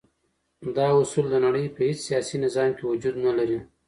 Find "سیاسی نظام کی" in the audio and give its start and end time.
2.07-2.83